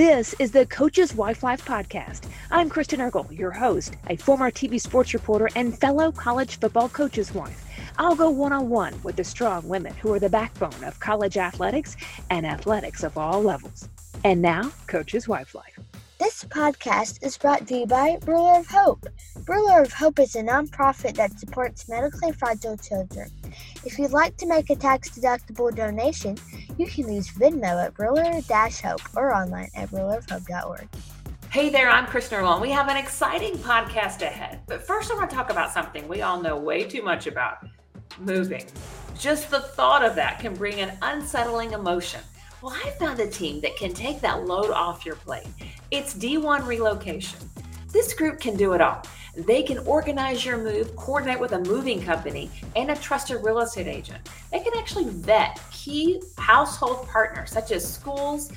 [0.00, 2.22] This is the Coach's Wife Life podcast.
[2.50, 7.34] I'm Kristen Eargle, your host, a former TV sports reporter and fellow college football coach's
[7.34, 7.62] wife.
[7.98, 11.36] I'll go one on one with the strong women who are the backbone of college
[11.36, 11.98] athletics
[12.30, 13.90] and athletics of all levels.
[14.24, 15.78] And now, Coach's Wife Life.
[16.20, 19.06] This podcast is brought to you by Ruler of Hope.
[19.48, 23.30] Ruler of Hope is a nonprofit that supports medically fragile children.
[23.86, 26.36] If you'd like to make a tax deductible donation,
[26.76, 28.38] you can use Venmo at Ruler
[28.82, 30.88] Hope or online at rulerofhope.org.
[31.48, 32.60] Hey there, I'm Kristen Eargle.
[32.60, 34.60] We have an exciting podcast ahead.
[34.66, 37.66] But first, I want to talk about something we all know way too much about
[38.18, 38.66] moving.
[39.18, 42.20] Just the thought of that can bring an unsettling emotion.
[42.62, 45.46] Well, I found a team that can take that load off your plate.
[45.90, 47.38] It's D1 Relocation.
[47.90, 49.02] This group can do it all.
[49.34, 53.86] They can organize your move, coordinate with a moving company, and a trusted real estate
[53.86, 54.28] agent.
[54.52, 58.52] They can actually vet key household partners such as schools,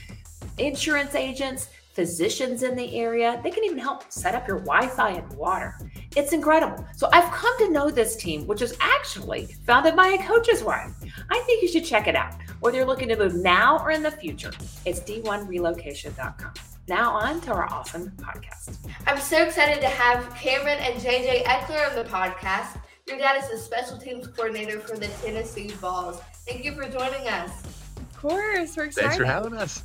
[0.57, 3.39] insurance agents, physicians in the area.
[3.41, 5.77] They can even help set up your Wi Fi and water.
[6.15, 6.85] It's incredible.
[6.97, 10.91] So I've come to know this team, which is actually founded by a coach's wife.
[11.29, 14.01] I think you should check it out, whether you're looking to move now or in
[14.01, 14.51] the future.
[14.85, 16.53] It's d1relocation.com.
[16.87, 18.77] Now on to our awesome podcast.
[19.05, 22.79] I'm so excited to have Cameryn and JJ Ekeler on the podcast.
[23.05, 26.21] Your dad is the special teams coordinator for the Tennessee Vols.
[26.47, 27.51] Thank you for joining us.
[27.97, 29.07] Of course, we're excited.
[29.09, 29.83] Thanks for having us.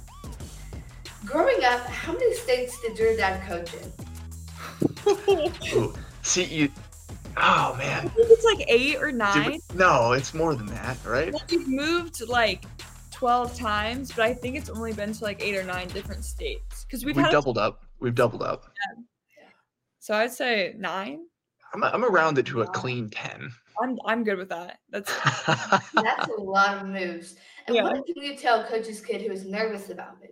[1.24, 5.52] Growing up, how many states did your dad coach in?
[5.76, 6.70] Ooh, see you.
[7.40, 8.06] Oh man.
[8.06, 9.46] I think it's like eight or nine.
[9.46, 11.32] We, no, it's more than that, right?
[11.32, 12.64] Well, we've moved like
[13.12, 16.84] twelve times, but I think it's only been to like eight or nine different states
[16.84, 17.84] because we've, we've doubled a- up.
[18.00, 18.64] We've doubled up.
[18.96, 19.02] Yeah.
[20.00, 21.26] So I'd say nine.
[21.74, 23.52] I'm I'm around it to a clean ten.
[23.80, 24.78] I'm I'm good with that.
[24.90, 25.12] That's
[25.94, 27.36] that's a lot of moves.
[27.66, 27.82] And yeah.
[27.84, 30.30] what can you tell coach's kid who is nervous about moving?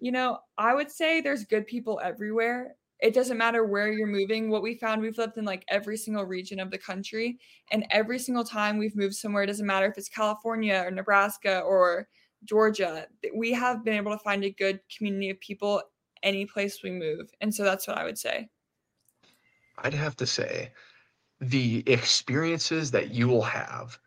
[0.00, 2.76] You know, I would say there's good people everywhere.
[3.04, 4.48] It doesn't matter where you're moving.
[4.48, 7.38] What we found, we've lived in like every single region of the country.
[7.70, 11.60] And every single time we've moved somewhere, it doesn't matter if it's California or Nebraska
[11.60, 12.08] or
[12.44, 15.82] Georgia, we have been able to find a good community of people
[16.22, 17.30] any place we move.
[17.42, 18.48] And so that's what I would say.
[19.78, 20.72] I'd have to say
[21.40, 23.98] the experiences that you will have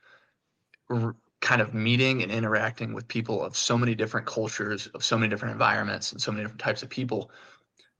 [1.41, 5.29] kind of meeting and interacting with people of so many different cultures, of so many
[5.29, 7.29] different environments, and so many different types of people,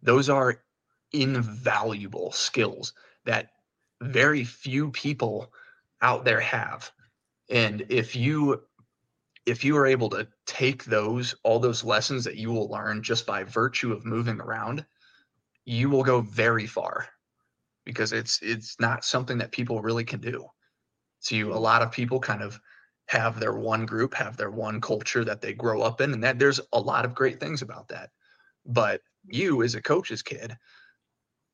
[0.02, 0.64] those are
[1.12, 2.94] invaluable skills
[3.26, 3.50] that
[4.02, 5.52] very few people
[6.02, 6.92] out there have.
[7.50, 8.62] And if you
[9.46, 13.26] if you are able to take those all those lessons that you will learn just
[13.26, 14.86] by virtue of moving around,
[15.66, 17.08] you will go very far
[17.86, 20.46] because it's it's not something that people really can do.
[21.20, 22.60] So you, a lot of people kind of
[23.08, 26.14] have their one group, have their one culture that they grow up in.
[26.14, 28.10] And that there's a lot of great things about that.
[28.66, 30.56] But you, as a coach's kid,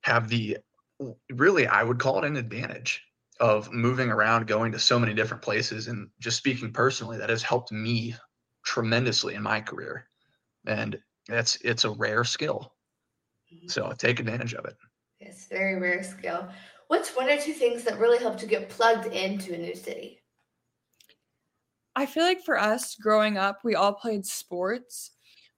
[0.03, 0.57] have the
[1.31, 3.03] really, I would call it an advantage
[3.39, 5.87] of moving around, going to so many different places.
[5.87, 8.15] And just speaking personally, that has helped me
[8.63, 10.07] tremendously in my career.
[10.65, 12.73] And that's it's a rare skill.
[13.53, 13.67] Mm-hmm.
[13.67, 14.75] So take advantage of it.
[15.19, 16.49] It's very rare skill.
[16.87, 20.19] What's one or two things that really helped you get plugged into a new city?
[21.95, 25.11] I feel like for us growing up, we all played sports,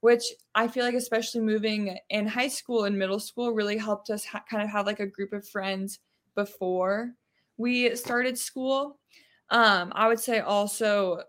[0.06, 4.24] which I feel like, especially moving in high school and middle school, really helped us
[4.24, 5.98] ha- kind of have like a group of friends
[6.36, 7.16] before
[7.58, 9.00] we started school.
[9.50, 11.24] Um, I would say also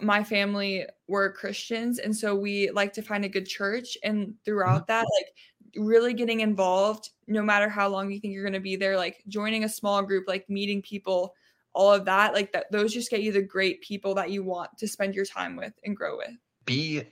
[0.00, 3.98] my family were Christians, and so we like to find a good church.
[4.04, 4.92] And throughout mm-hmm.
[4.92, 8.76] that, like really getting involved, no matter how long you think you're going to be
[8.76, 11.34] there, like joining a small group, like meeting people
[11.72, 14.70] all of that like that those just get you the great people that you want
[14.78, 16.30] to spend your time with and grow with
[16.64, 17.02] be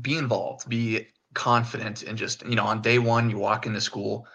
[0.00, 4.26] be involved be confident and just you know on day one you walk into school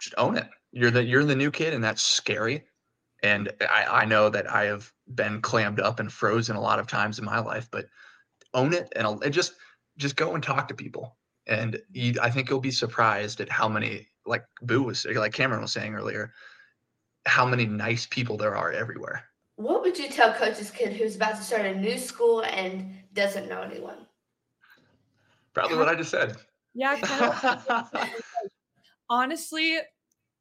[0.00, 2.64] just own it you're the you're the new kid and that's scary
[3.22, 6.86] and i i know that i have been clammed up and frozen a lot of
[6.86, 7.86] times in my life but
[8.52, 9.54] own it and, and just
[9.96, 11.16] just go and talk to people
[11.46, 15.60] and you, i think you'll be surprised at how many like boo was like cameryn
[15.60, 16.32] was saying earlier
[17.26, 19.24] how many nice people there are everywhere.
[19.56, 23.48] What would you tell coach's kid who's about to start a new school and doesn't
[23.48, 24.06] know anyone?
[25.54, 26.36] Probably what I just said.
[26.74, 27.32] Yeah, kind
[27.70, 28.00] of.
[29.08, 29.78] honestly,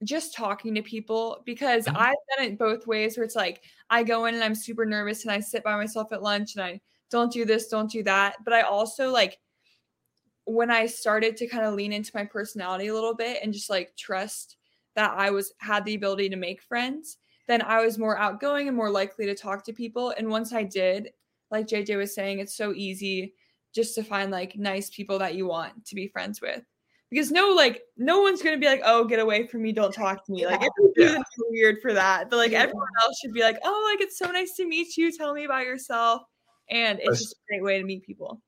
[0.04, 1.98] just talking to people because mm-hmm.
[1.98, 5.24] I've done it both ways where it's like I go in and I'm super nervous
[5.24, 8.36] and I sit by myself at lunch and I don't do this, don't do that.
[8.44, 9.40] But I also like
[10.46, 13.70] when I started to kind of lean into my personality a little bit and just
[13.70, 14.58] like trust
[14.96, 17.18] that I was had the ability to make friends,
[17.48, 20.14] then I was more outgoing and more likely to talk to people.
[20.18, 21.10] And once I did,
[21.50, 23.36] like JJ was saying, it's so easy
[23.74, 26.62] just to find like nice people that you want to be friends with.
[27.10, 29.72] Because no, like no one's gonna be like, "Oh, get away from me!
[29.72, 31.22] Don't talk to me." Like it's Yeah.
[31.50, 32.64] weird for that, but like Yeah.
[32.64, 35.12] everyone else should be like, "Oh, like it's so nice to meet you.
[35.12, 36.24] Tell me about yourself."
[36.70, 38.42] And it's just a great way to meet people.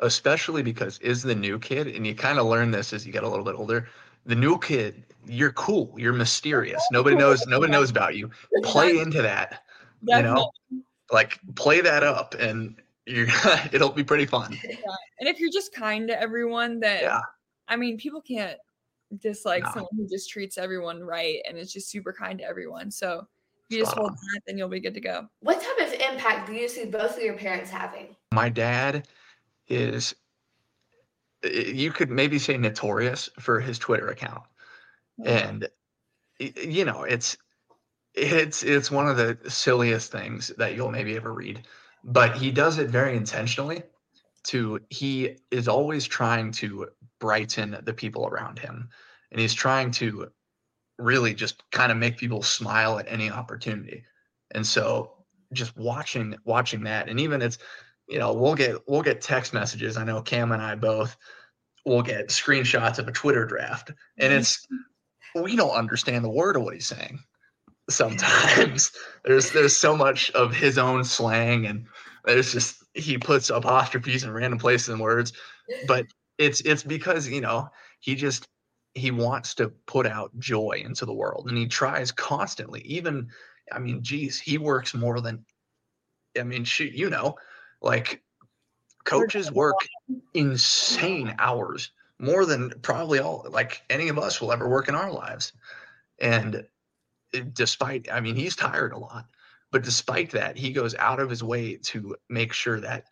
[0.00, 3.22] especially because is the new kid and you kind of learn this as you get
[3.24, 3.88] a little bit older
[4.26, 8.30] the new kid you're cool you're mysterious nobody knows nobody knows about you
[8.62, 9.62] play into that
[10.02, 10.50] you know
[11.10, 12.76] like play that up and
[13.06, 13.26] you
[13.72, 14.56] it'll be pretty fun
[15.18, 17.20] And if you're just kind to everyone, then Yeah.
[17.68, 18.58] I mean, people can't
[19.20, 19.70] dislike No.
[19.72, 22.90] someone who just treats everyone right and is just super kind to everyone.
[22.90, 23.26] So
[23.68, 24.14] if you just hold on.
[24.14, 25.26] that, then you'll be good to go.
[25.40, 28.14] What type of impact do you see both of your parents having?
[28.32, 29.08] my dad
[29.68, 30.14] is,
[31.44, 34.42] eh, you could maybe say notorious for his twitter account
[35.18, 35.26] mm.
[35.26, 35.68] and
[36.38, 37.36] you know it's
[38.14, 41.66] it's it's one of the silliest things that you'll maybe ever read
[42.04, 43.82] but he does it very intentionally
[44.44, 46.88] to he is always trying to
[47.18, 48.88] brighten the people around him.
[49.30, 50.30] And he's trying to
[50.98, 54.04] really just kind of make people smile at any opportunity.
[54.52, 55.12] And so
[55.52, 57.08] just watching watching that.
[57.08, 57.58] And even it's
[58.08, 59.96] you know we'll get we'll get text messages.
[59.96, 61.16] I know cam and i both
[61.84, 63.92] will get screenshots of a twitter draft.
[64.18, 64.66] And it's
[65.34, 67.18] we don't understand the word of what he's saying
[67.88, 68.92] sometimes.
[69.24, 71.84] There's there's so much of his own slang and
[72.24, 75.32] there's just he puts apostrophes in random places in words
[75.88, 76.06] but
[76.38, 77.68] it's it's because you know
[77.98, 78.46] he just
[78.94, 82.82] he wants to put out joy into the world and he tries constantly.
[82.82, 83.28] Even
[83.72, 85.44] i mean geez he works more than
[86.38, 87.34] i mean shoot you know
[87.82, 88.22] like
[89.04, 89.74] coaches work
[90.34, 95.12] insane hours more than probably all like any of us will ever work in our
[95.12, 95.52] lives.
[96.18, 96.64] And
[97.34, 99.26] Eh, despite i mean he's tired a lot
[99.72, 103.04] but despite that he goes out of his way to make sure that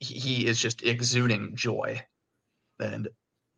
[0.00, 2.00] he, is just exuding joy
[2.80, 3.08] and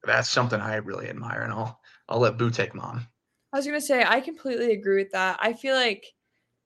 [0.04, 3.06] that's something i really admire and i'll i'll let boo take mom
[3.52, 5.38] I was gonna say I completely agree with that.
[5.40, 6.04] I feel like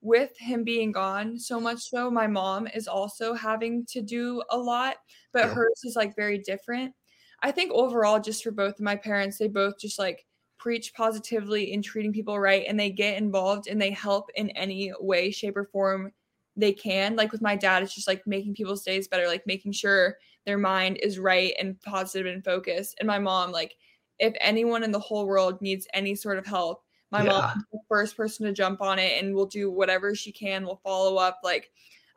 [0.01, 4.57] with him being gone so much so, my mom is also having to do a
[4.57, 4.97] lot,
[5.33, 5.53] but Yeah.
[5.55, 6.93] hers is like very different.
[7.41, 10.25] I think overall, just for both of my parents, they both just like
[10.65, 14.91] preach positively in treating people right and they get involved and they help in any
[14.99, 16.11] way, shape, or form
[16.55, 17.15] they can.
[17.15, 20.57] Like with my dad, it's just like making people's days better, like making sure their
[20.57, 22.95] mind is right and positive and focused.
[22.99, 23.75] And my mom, like,
[24.17, 27.29] if anyone in the whole world needs any sort of help, my Yeah.
[27.29, 30.65] mom is the first person to jump on it and will do whatever she can.
[30.65, 31.41] Will follow up.
[31.43, 31.71] Like,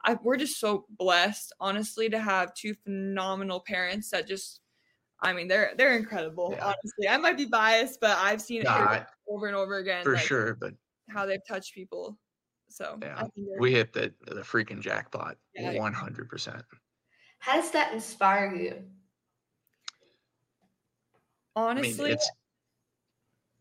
[0.07, 4.63] I, we're just so blessed, honestly, to have two phenomenal parents that just,
[5.21, 6.55] I mean, they're they're incredible.
[6.57, 6.65] Yeah.
[6.67, 9.79] Honestly, I might be biased, but I've seen it Nah, here I- over and over
[9.79, 10.75] again, for like, sure but
[11.11, 12.19] how they've touched people.
[12.71, 13.27] So Yeah,
[13.59, 16.63] we hit the the freaking jackpot 100%
[17.39, 18.85] How does that inspire you?
[21.57, 22.17] i mean honestly,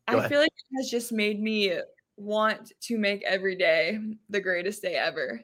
[0.07, 1.74] I feel like it has just made me
[2.18, 4.00] want to make every day
[4.30, 5.42] the greatest day ever.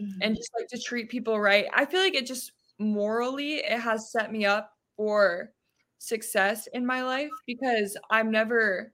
[0.00, 0.18] Mm-hmm.
[0.22, 1.66] and just like to treat people right.
[1.72, 2.50] I feel like it just
[2.80, 5.52] morally it has set me up for
[5.98, 8.92] success in my life because I'm never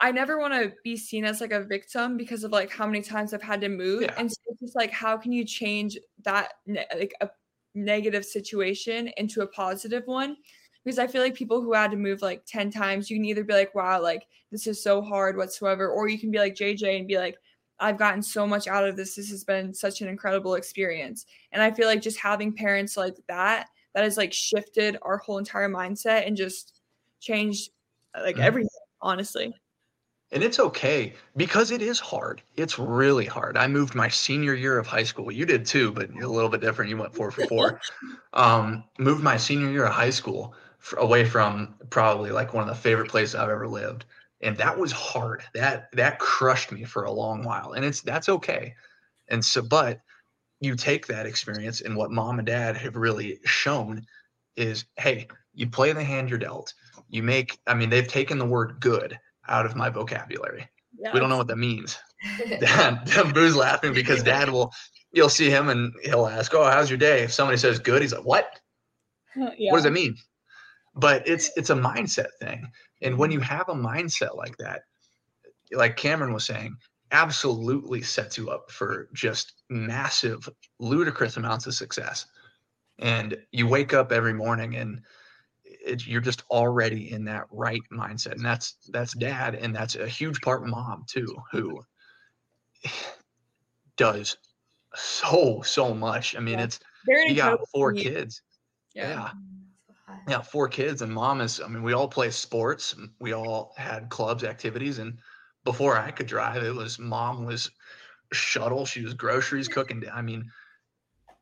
[0.00, 3.02] I never want to be seen as like a victim because of like how many
[3.02, 4.14] times I've had to move Yeah.
[4.18, 7.30] and so it's just like how can you change that ne- like a
[7.74, 10.36] negative situation into a positive one
[10.84, 13.44] because I feel like people who had to move like 10 times you can either
[13.44, 16.98] be like wow like this is so hard whatsoever or you can be like JJ
[16.98, 17.36] and be like
[17.78, 19.16] I've gotten so much out of this.
[19.16, 21.26] This has been such an incredible experience.
[21.50, 25.38] And I feel like just having parents like that, that has like shifted our whole
[25.38, 26.80] entire mindset and just
[27.20, 27.70] changed
[28.14, 28.42] like Mhm.
[28.44, 28.70] everything,
[29.00, 29.54] honestly.
[30.30, 32.42] And it's okay because it is hard.
[32.56, 33.56] It's really hard.
[33.58, 35.30] I moved my senior year of high school.
[35.30, 36.88] You did too, but you're a little bit different.
[36.88, 37.78] You went four for four.
[38.34, 40.54] um, moved my senior year of high school
[40.98, 44.06] away from probably like one of the favorite places I've ever lived,
[44.42, 45.44] and that was hard.
[45.54, 48.74] That that crushed me for a long while, and it's that's okay.
[49.28, 50.00] And so, but
[50.62, 54.06] you take that experience and what mom and dad have really shown
[54.56, 56.72] is, hey, you play the hand you're dealt.
[57.08, 57.58] You make.
[57.66, 60.68] I mean, they've taken the word good out of my vocabulary.
[60.96, 61.98] Yeah, We don't know what that means.
[62.60, 63.00] Dad,
[63.34, 64.72] Boo's laughing because dad will,
[65.12, 67.22] you'll see him and he'll ask, Oh, how's your day?
[67.22, 68.60] If somebody says good, he's like, What?
[69.36, 69.72] yeah.
[69.72, 70.16] What does it mean?
[70.94, 72.70] But it's it's a mindset thing.
[73.00, 74.82] And when you have a mindset like that,
[75.72, 76.76] like Cameryn was saying,
[77.12, 82.26] absolutely sets you up for just massive, ludicrous amounts of success.
[82.98, 85.02] And you wake up every morning and
[85.64, 88.32] it, you're just already in that right mindset.
[88.32, 91.80] And that's that's dad, and that's a huge part mom too, who
[93.96, 94.36] does
[94.94, 96.36] so so much.
[96.36, 96.64] I mean, Yeah.
[96.64, 98.42] it's They're an he got four kids.
[98.94, 99.30] Yeah.
[100.08, 100.20] Wow.
[100.28, 101.60] yeah, four kids, and mom is.
[101.60, 102.94] I mean, we all play sports.
[103.18, 105.18] We all had clubs, activities, and
[105.64, 107.70] before I could drive, it was mom was
[108.32, 108.86] shuttle.
[108.86, 109.80] She was groceries mm-hmm.
[109.80, 110.04] cooking.
[110.12, 110.50] I mean,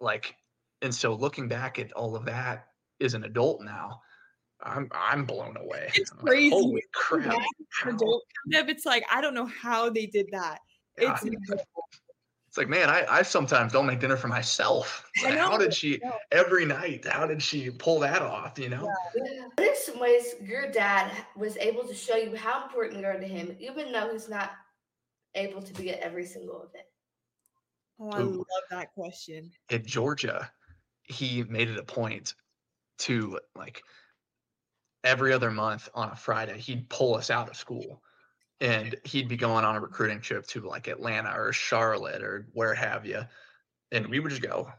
[0.00, 0.34] like,
[0.82, 2.68] and so looking back at all of that
[3.00, 4.00] as an adult now,
[4.62, 5.90] I'm I'm blown away.
[5.94, 6.50] It's I'm like, crazy.
[6.50, 7.42] Holy crap!
[7.86, 10.58] Adult it's like I don't know how they did that.
[10.96, 11.64] It's incredible.
[12.50, 15.06] It's like, man, I, I sometimes don't make dinner for myself.
[15.22, 16.00] Like, how did she
[16.32, 17.06] every night?
[17.06, 18.58] How did she pull that off?
[18.58, 18.92] You know?
[19.14, 19.46] Yeah.
[19.56, 23.18] What are some ways your dad was able to show you how important you are
[23.18, 24.52] to him, even though he's not
[25.34, 26.86] able to be at every single event?
[28.00, 28.38] Oh, I Ooh.
[28.38, 29.52] love that question.
[29.68, 30.50] In Georgia,
[31.02, 32.34] he made it a point
[33.00, 33.82] to like
[35.04, 38.02] every other month on a Friday, he'd pull us out of school
[38.60, 42.74] and he'd be going on a recruiting trip to like Atlanta or Charlotte or where
[42.74, 43.22] have you.
[43.92, 44.70] And we would just go.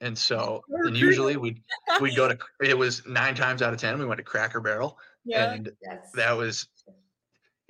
[0.00, 1.60] And so, and usually we'd
[2.00, 4.98] we'd go to it was nine times out of ten we went to Cracker Barrel
[5.24, 5.52] Yeah.
[5.52, 6.66] and That's that was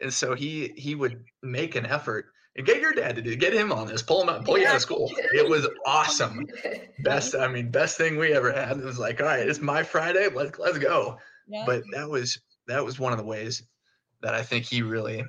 [0.01, 2.27] and so he he would make an effort
[2.57, 4.67] and get your dad to do get him on this pull him out pull you
[4.67, 6.47] out of school it was awesome
[7.01, 9.83] best i mean best thing we ever had it was like all right it's my
[9.83, 11.17] friday let's let's go
[11.49, 11.65] yeah.
[11.67, 13.63] but that was that was one of the ways
[14.23, 15.23] that i think he really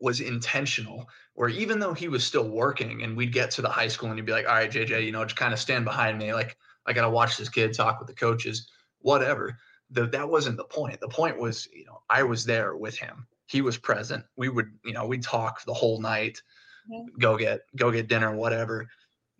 [0.00, 3.88] was intentional where even though he was still working and we'd get to the high
[3.88, 6.18] school and he'd be like all right jj you know just kind of stand behind
[6.18, 8.68] me like i gotta watch this kid talk with the coaches
[9.00, 9.56] whatever
[9.90, 11.00] the, that wasn't the point.
[11.00, 13.26] The point was you know i was there with him.
[13.46, 14.24] He was present.
[14.36, 16.40] We would you know we'd talk the whole night
[17.18, 18.88] go get go get dinner whatever.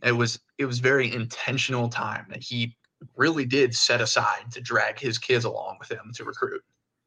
[0.02, 2.76] It was it was very intentional time that he
[3.16, 6.62] really did set aside to drag his kids along with him to recruit.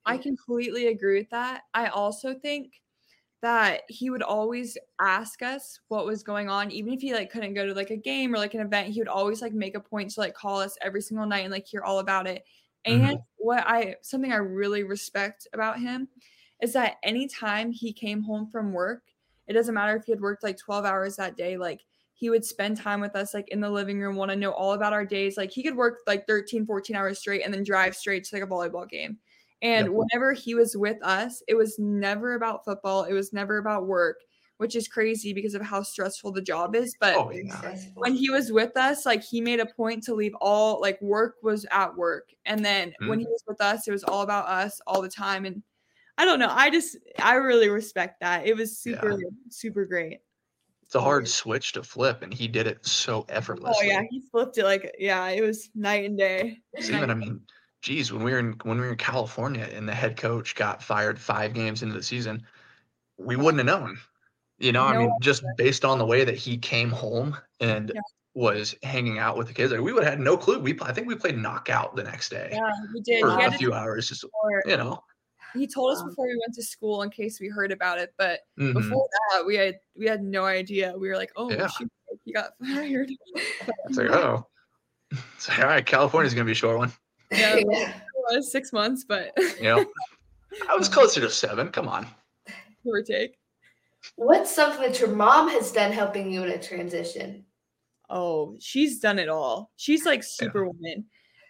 [0.05, 1.63] I completely agree with that.
[1.73, 2.73] I also think
[3.41, 7.53] that he would always ask us what was going on, even if he like couldn't
[7.53, 8.89] go to like a game or like an event.
[8.93, 11.51] He would always like make a point to like call us every single night and
[11.51, 12.43] like hear all about it.
[12.85, 13.23] And Mhm.
[13.37, 16.09] what I something I really respect about him
[16.61, 19.03] is that anytime he came home from work,
[19.47, 22.43] it doesn't matter if he had worked like 12 hours that day, like he would
[22.43, 25.05] spend time with us like in the living room, want to know all about our
[25.05, 25.37] days.
[25.37, 28.43] Like he could work like 13, 14 hours straight and then drive straight to like
[28.43, 29.19] a volleyball game.
[29.61, 29.93] And Yep.
[29.93, 33.03] whenever he was with us, it was never about football.
[33.03, 34.17] It was never about work,
[34.57, 36.95] which is crazy because of how stressful the job is.
[36.99, 40.33] But oh yeah when he was with us, like he made a point to leave
[40.39, 42.29] all like work was at work.
[42.45, 43.19] And then when mm-hmm.
[43.19, 45.45] he was with us, it was all about us all the time.
[45.45, 45.61] And
[46.17, 46.49] I don't know.
[46.51, 48.45] I just I really respect that.
[48.45, 48.95] It was Yeah.
[48.95, 49.17] super,
[49.49, 50.19] super great.
[50.83, 53.91] it's a hard switch to flip and he did it so oh, effortlessly.
[53.91, 56.59] Oh effortlessly yeah, he flipped it like yeah, it was night and day.
[56.79, 57.41] So even I mean,
[57.81, 60.83] geez, when we were in when we were in California and the head coach got
[60.83, 62.45] fired five games into the season,
[63.17, 63.97] we wouldn't have known.
[64.57, 68.01] You know, I mean, just based on the way that he came home and Yeah.
[68.33, 70.59] was hanging out with the kids, like, we would have had no clue.
[70.59, 73.21] We I think we played knockout the next day Yeah, we did.
[73.21, 74.09] for He had a few hours.
[74.09, 75.01] Just before- you know,
[75.53, 78.41] he told us before we went to school in case we heard about it, but
[78.59, 78.73] mhm.
[78.73, 80.93] before that we had we had no idea.
[80.97, 81.67] We were like, oh, Yeah.
[81.67, 81.89] shoot,
[82.25, 83.09] he got fired.
[83.85, 84.45] it's like oh,
[85.35, 86.91] it's like, all right, California's gonna be a short one.
[87.31, 87.55] Yeah.
[87.69, 87.93] Yeah.
[88.31, 89.85] It was six months, but You know,
[90.69, 91.69] I was closer to seven.
[91.69, 92.07] Come on.
[92.45, 93.37] give or take.
[94.15, 97.45] What's something that your mom has done helping you in a transition?
[98.09, 99.71] Oh, she's done it all.
[99.77, 101.05] She's like superwoman.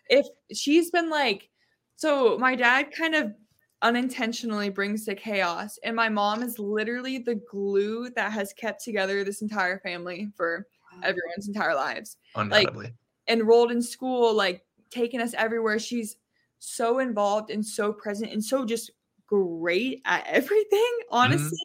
[0.09, 1.49] If she's been like,
[1.95, 3.33] so my dad kind of
[3.81, 9.23] unintentionally brings the chaos, and my mom is literally the glue that has kept together
[9.23, 10.67] this entire family for
[11.03, 12.17] everyone's entire lives.
[12.35, 12.93] Undoubtedly.
[13.27, 15.79] enrolled in school, like taking us everywhere.
[15.79, 16.17] She's
[16.59, 18.91] so involved and so present and so just
[19.27, 21.15] great at everything, mm-hmm.
[21.15, 21.59] honestly,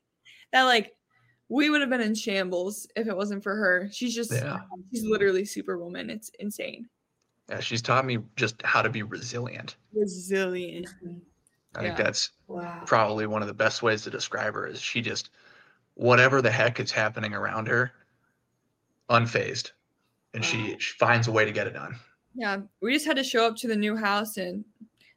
[0.52, 0.92] that like
[1.48, 3.88] we would have been in shambles if it wasn't for her.
[3.92, 4.60] She's just Yeah.
[4.92, 6.10] she's literally superwoman.
[6.10, 6.88] It's insane.
[7.50, 9.76] yeah, she's taught me just how to be resilient.
[9.92, 10.88] Resilient.
[11.76, 12.82] I think that's Wow.
[12.86, 15.30] probably one of the best ways to describe her is she just
[15.94, 17.92] whatever the heck is happening around her
[19.10, 19.72] unfazed
[20.32, 21.96] and she, she finds a way to get it done
[22.34, 22.58] Yeah.
[22.82, 24.64] We just had to show up to the new house and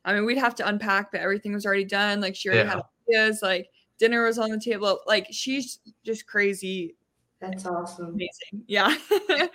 [0.05, 2.21] I mean we'd have to unpack, but everything was already done.
[2.21, 3.69] Like she already had ideas, like
[3.99, 4.99] dinner was on the table.
[5.07, 6.95] Like she's just crazy
[7.41, 8.07] That's awesome.
[8.13, 8.63] amazing.
[8.67, 8.95] Yeah.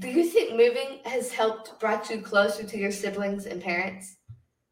[0.00, 4.16] Do you think moving has helped brought you closer to your siblings and parents?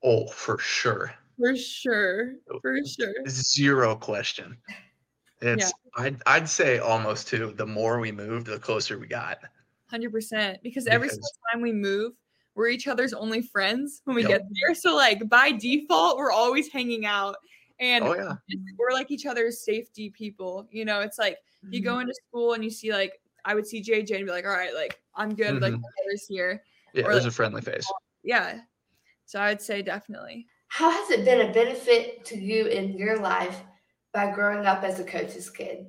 [0.02, 2.33] oh for sure For sure.
[2.52, 3.12] Oh, for sure.
[3.29, 4.57] zero question
[5.43, 9.38] it's I'd, I'd say almost too the more we moved the closer we got
[9.90, 10.56] 100%.
[10.62, 12.12] Because every single time we move,
[12.54, 14.30] we're each other's only friends when we Yep.
[14.30, 14.75] get there.
[14.75, 17.37] So, like, by default, we're always hanging out.
[17.78, 18.35] And oh yeah
[18.76, 20.68] we're like each other's safety people.
[20.70, 21.38] You know, it's like
[21.70, 21.88] you Mm-hmm.
[21.88, 24.50] go into school and you see like I would see JJ and be like, all
[24.50, 25.80] right, like I'm good, like Mhm.
[25.80, 26.62] my brother's here.
[26.92, 27.90] Yeah, Or there's like- a friendly face.
[28.23, 28.61] Yeah.
[29.25, 30.47] So I'd say definitely.
[30.68, 33.62] How has it been a benefit to you in your life
[34.12, 35.87] by growing up as a coach's kid?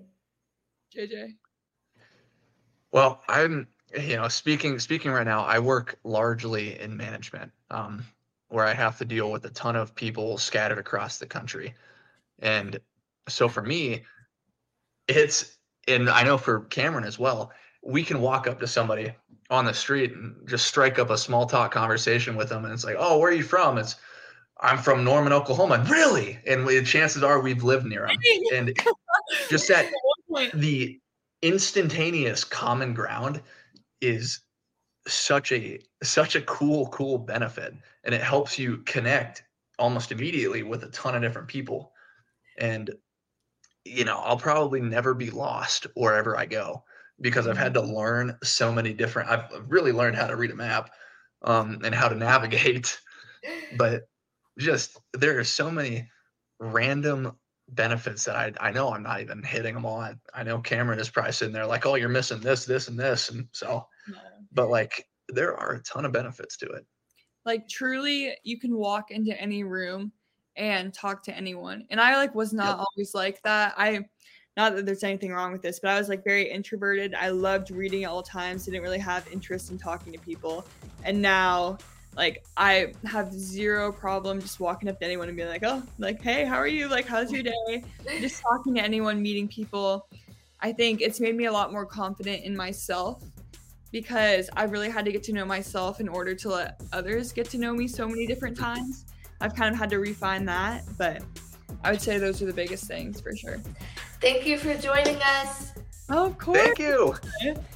[0.95, 1.35] JJ.
[2.93, 3.67] Well, I'm
[3.99, 5.43] you know speaking speaking right now.
[5.43, 8.05] I work largely in management, um,
[8.49, 11.73] where I have to deal with a ton of people scattered across the country,
[12.39, 12.79] and
[13.27, 14.03] so for me,
[15.07, 15.57] it's
[15.87, 17.51] and I know for Cameryn as well.
[17.83, 19.11] We can walk up to somebody
[19.49, 22.85] on the street and just strike up a small talk conversation with them, and it's
[22.85, 23.95] like, "Oh, where are you from?" It's
[24.61, 25.85] I'm from Norman, Oklahoma.
[25.89, 26.39] Really?
[26.45, 28.17] And we, chances are we've lived near them.
[28.53, 28.77] And
[29.49, 29.91] just that
[30.53, 30.99] the
[31.41, 33.41] instantaneous common ground
[34.01, 34.41] is
[35.07, 39.43] such a such a cool cool benefit and it helps you connect
[39.79, 41.91] almost immediately with a ton of different people.
[42.57, 42.91] And
[43.85, 46.83] you know i'll probably never be lost wherever i go
[47.19, 50.55] because i've had to learn so many different i've really learned how to read a
[50.55, 50.91] map
[51.43, 52.99] um, and how to navigate
[53.77, 54.03] but
[54.59, 56.09] just there are so many
[56.59, 57.31] random
[57.71, 59.99] benefits that I, I know I'm not even hitting them all.
[59.99, 62.99] I, I know Cameryn is probably sitting there like, oh, you're missing this, this, and
[62.99, 63.29] this.
[63.29, 63.85] And so,
[64.51, 66.85] but like, there are a ton of benefits to it.
[67.45, 70.11] like truly you can walk into any room
[70.57, 72.85] and talk to anyone and i like was not Yep.
[72.89, 74.03] always like that i
[74.57, 77.71] not that there's anything wrong with this but i was like very introverted i loved
[77.71, 80.65] reading at all times didn't really have interest in talking to people
[81.05, 81.77] and now
[82.15, 86.21] like i have zero problem just walking up to anyone and being like oh like
[86.21, 86.89] hey how are you?
[86.89, 87.83] Like how's your day?
[88.19, 90.07] Just talking to anyone meeting people.
[90.59, 93.23] I think it's made me a lot more confident in myself
[93.91, 97.49] because I really had to get to know myself in order to let others get
[97.51, 99.05] to know me so many different times.
[99.39, 101.23] I've kind of had to refine that, but
[101.83, 103.59] I would say those are the biggest things for sure.
[104.21, 105.71] Thank you for joining us.
[106.09, 106.59] Oh, of course.
[106.59, 107.15] Thank you.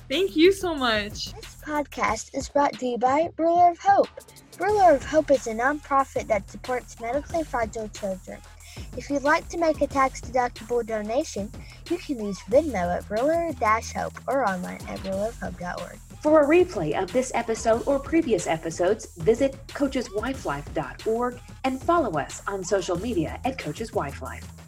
[0.10, 1.34] Thank you so much.
[1.34, 4.10] This podcast is brought to you by Ruler of Hope.
[4.60, 8.40] Ruler of Hope is a nonprofit that supports medically fragile children.
[8.98, 11.50] If you'd like to make a tax deductible donation,
[11.90, 13.51] you can use Venmo at Ruler
[13.96, 16.00] Hope or online at rulerofhope.org.
[16.25, 22.64] For a replay of this episode or previous episodes, visit coacheswifelife.org and follow us on
[22.64, 24.65] social media at Coaches Wife Life.